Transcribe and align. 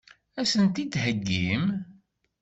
Ad 0.39 0.47
sent-t-id-theggim? 0.51 1.65